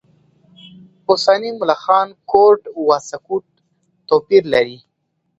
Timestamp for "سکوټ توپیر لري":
3.09-4.77